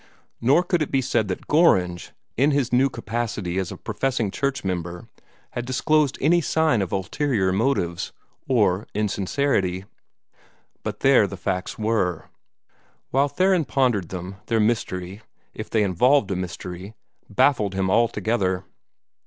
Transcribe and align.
Nor 0.41 0.63
could 0.63 0.81
it 0.81 0.89
be 0.89 0.99
said 0.99 1.27
that 1.27 1.45
Gorringe, 1.47 2.09
in 2.35 2.49
his 2.49 2.73
new 2.73 2.89
capacity 2.89 3.59
as 3.59 3.71
a 3.71 3.77
professing 3.77 4.31
church 4.31 4.63
member, 4.63 5.07
had 5.51 5.63
disclosed 5.63 6.17
any 6.19 6.41
sign 6.41 6.81
of 6.81 6.91
ulterior 6.91 7.53
motives, 7.53 8.11
or 8.47 8.79
of 8.81 8.85
insincerity. 8.95 9.85
Yet 10.83 11.01
there 11.01 11.27
the 11.27 11.37
facts 11.37 11.77
were. 11.77 12.31
While 13.11 13.27
Theron 13.27 13.65
pondered 13.65 14.09
them, 14.09 14.37
their 14.47 14.59
mystery, 14.59 15.21
if 15.53 15.69
they 15.69 15.83
involved 15.83 16.31
a 16.31 16.35
mystery, 16.35 16.95
baffled 17.29 17.75
him 17.75 17.91
altogether. 17.91 18.65